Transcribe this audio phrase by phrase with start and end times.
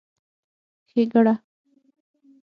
[0.89, 1.33] ښېګړه